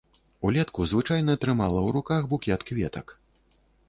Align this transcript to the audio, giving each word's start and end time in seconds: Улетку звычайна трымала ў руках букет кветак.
Улетку 0.47 0.85
звычайна 0.91 1.35
трымала 1.43 1.77
ў 1.87 1.95
руках 1.97 2.21
букет 2.31 2.65
кветак. 2.71 3.15